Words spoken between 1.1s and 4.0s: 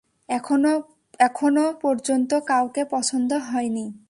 এখনো পর্যন্ত কাউকে পছন্দ হয়নি।